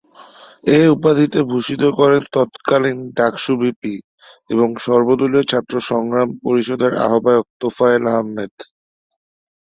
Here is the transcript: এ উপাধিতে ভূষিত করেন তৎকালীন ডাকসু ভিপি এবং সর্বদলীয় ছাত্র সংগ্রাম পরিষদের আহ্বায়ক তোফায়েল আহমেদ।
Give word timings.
এ 0.71 0.79
উপাধিতে 0.95 1.39
ভূষিত 1.49 1.83
করেন 1.99 2.21
তৎকালীন 2.33 2.97
ডাকসু 3.17 3.53
ভিপি 3.61 3.95
এবং 4.49 4.69
সর্বদলীয় 4.85 5.45
ছাত্র 5.51 5.75
সংগ্রাম 5.89 6.29
পরিষদের 6.43 6.91
আহ্বায়ক 7.05 7.45
তোফায়েল 7.61 8.03
আহমেদ। 8.13 8.53